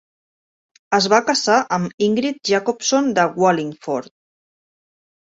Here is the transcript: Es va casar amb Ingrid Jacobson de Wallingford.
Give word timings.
Es 0.99 1.07
va 1.15 1.19
casar 1.27 1.59
amb 1.77 2.07
Ingrid 2.09 2.41
Jacobson 2.53 3.15
de 3.21 3.29
Wallingford. 3.45 4.15